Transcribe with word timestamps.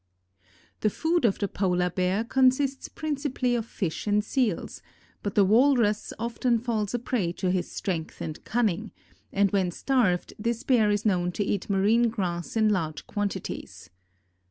The 0.79 0.89
food 0.89 1.25
of 1.25 1.37
the 1.37 1.47
Polar 1.47 1.91
Bear 1.91 2.23
consists 2.23 2.89
principally 2.89 3.53
of 3.53 3.67
fish 3.67 4.07
and 4.07 4.23
seals, 4.23 4.81
but 5.21 5.35
the 5.35 5.45
walrus 5.45 6.11
often 6.17 6.57
falls 6.57 6.95
a 6.95 6.97
prey 6.97 7.31
to 7.33 7.51
his 7.51 7.71
strength 7.71 8.19
and 8.19 8.43
cunning, 8.43 8.93
and 9.31 9.51
when 9.51 9.69
starved 9.69 10.33
this 10.39 10.63
Bear 10.63 10.89
is 10.89 11.05
known 11.05 11.31
to 11.33 11.43
eat 11.43 11.69
marine 11.69 12.09
grass 12.09 12.57
in 12.57 12.69
large 12.69 13.05
quantities. 13.05 13.91